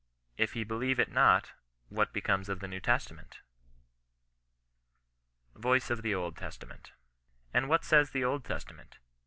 [0.35, 1.51] If he believe it not,
[1.89, 3.41] what becomes of the New Testament?
[5.53, 6.93] VOICE OP THE OLD TESTAMaNT.
[7.53, 8.97] And what says the Old Testament